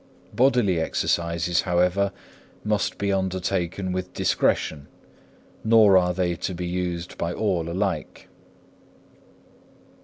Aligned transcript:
Bodily 0.33 0.79
exercises, 0.79 1.61
however, 1.61 2.11
must 2.63 2.97
be 2.97 3.13
undertaken 3.13 3.91
with 3.91 4.15
discretion, 4.15 4.87
nor 5.63 5.95
are 5.95 6.11
they 6.11 6.33
to 6.37 6.55
be 6.55 6.65
used 6.65 7.19
by 7.19 7.31
all 7.31 7.69
alike. 7.69 8.27